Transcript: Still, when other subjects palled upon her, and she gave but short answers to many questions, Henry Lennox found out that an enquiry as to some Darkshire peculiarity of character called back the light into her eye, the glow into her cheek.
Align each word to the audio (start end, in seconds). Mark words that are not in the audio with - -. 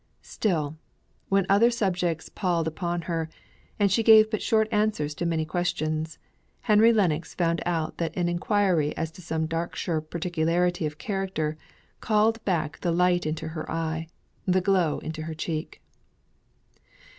Still, 0.23 0.77
when 1.29 1.45
other 1.47 1.69
subjects 1.69 2.27
palled 2.27 2.67
upon 2.67 3.03
her, 3.03 3.29
and 3.79 3.91
she 3.91 4.01
gave 4.01 4.31
but 4.31 4.41
short 4.41 4.67
answers 4.71 5.13
to 5.13 5.27
many 5.27 5.45
questions, 5.45 6.17
Henry 6.61 6.91
Lennox 6.91 7.35
found 7.35 7.61
out 7.67 7.99
that 7.99 8.17
an 8.17 8.27
enquiry 8.27 8.97
as 8.97 9.11
to 9.11 9.21
some 9.21 9.45
Darkshire 9.47 10.01
peculiarity 10.01 10.87
of 10.87 10.97
character 10.97 11.55
called 11.99 12.43
back 12.45 12.79
the 12.79 12.91
light 12.91 13.27
into 13.27 13.49
her 13.49 13.69
eye, 13.71 14.07
the 14.47 14.59
glow 14.59 14.97
into 15.01 15.21
her 15.21 15.35
cheek. 15.35 15.83